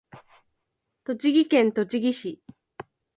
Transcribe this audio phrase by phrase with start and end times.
[1.03, 2.41] 栃木県栃木市